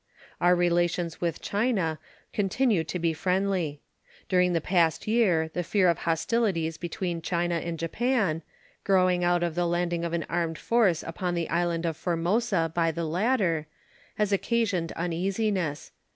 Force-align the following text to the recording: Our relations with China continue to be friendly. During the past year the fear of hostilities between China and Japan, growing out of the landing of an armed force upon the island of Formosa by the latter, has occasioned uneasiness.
Our 0.41 0.55
relations 0.55 1.21
with 1.21 1.43
China 1.43 1.99
continue 2.33 2.83
to 2.85 2.97
be 2.97 3.13
friendly. 3.13 3.81
During 4.29 4.53
the 4.53 4.59
past 4.59 5.05
year 5.07 5.51
the 5.53 5.61
fear 5.61 5.87
of 5.87 5.99
hostilities 5.99 6.79
between 6.79 7.21
China 7.21 7.53
and 7.57 7.77
Japan, 7.77 8.41
growing 8.83 9.23
out 9.23 9.43
of 9.43 9.53
the 9.53 9.67
landing 9.67 10.03
of 10.03 10.13
an 10.13 10.25
armed 10.27 10.57
force 10.57 11.03
upon 11.03 11.35
the 11.35 11.51
island 11.51 11.85
of 11.85 11.95
Formosa 11.95 12.71
by 12.73 12.89
the 12.89 13.05
latter, 13.05 13.67
has 14.15 14.31
occasioned 14.33 14.91
uneasiness. 14.93 15.91